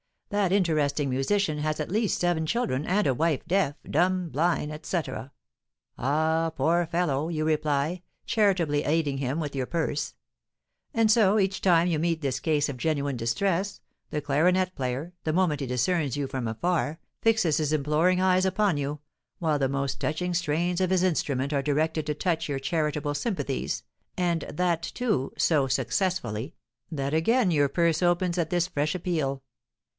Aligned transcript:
'That 0.29 0.53
interesting 0.53 1.09
musician 1.09 1.57
has 1.59 1.79
at 1.79 1.91
least 1.91 2.17
seven 2.17 2.45
children, 2.45 2.85
and 2.85 3.05
a 3.05 3.13
wife 3.13 3.45
deaf, 3.45 3.75
dumb, 3.87 4.29
blind,' 4.29 4.71
etc. 4.71 5.31
'Ah, 5.97 6.49
poor 6.55 6.87
fellow!' 6.87 7.27
you 7.27 7.43
reply, 7.45 8.01
charitably 8.25 8.83
aiding 8.83 9.17
him 9.17 9.41
with 9.41 9.55
your 9.55 9.65
purse. 9.65 10.15
And 10.93 11.11
so, 11.11 11.37
each 11.37 11.59
time 11.61 11.85
you 11.87 11.99
meet 11.99 12.21
this 12.21 12.39
case 12.39 12.69
of 12.69 12.77
genuine 12.77 13.17
distress, 13.17 13.81
the 14.09 14.21
clarionet 14.21 14.73
player, 14.73 15.13
the 15.25 15.33
moment 15.33 15.59
he 15.59 15.67
discerns 15.67 16.15
you 16.17 16.27
from 16.27 16.47
afar, 16.47 16.97
fixes 17.21 17.57
his 17.57 17.73
imploring 17.73 18.21
eyes 18.21 18.45
upon 18.45 18.77
you, 18.77 19.01
while 19.39 19.59
the 19.59 19.69
most 19.69 19.99
touching 19.99 20.33
strains 20.33 20.79
of 20.81 20.89
his 20.91 21.03
instrument 21.03 21.51
are 21.53 21.61
directed 21.61 22.07
to 22.07 22.15
touch 22.15 22.47
your 22.49 22.57
charitable 22.59 23.13
sympathies, 23.13 23.83
and 24.17 24.43
that, 24.43 24.81
too, 24.81 25.31
so 25.37 25.67
successfully, 25.67 26.55
that 26.89 27.13
again 27.13 27.51
your 27.51 27.67
purse 27.67 28.01
opens 28.01 28.37
at 28.37 28.49
this 28.49 28.65
fresh 28.67 28.95
appeal. 28.95 29.43